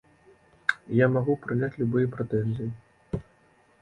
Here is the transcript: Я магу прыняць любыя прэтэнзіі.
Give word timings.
Я 1.01 1.09
магу 1.15 1.35
прыняць 1.45 1.71
любыя 1.83 2.11
прэтэнзіі. 2.17 3.23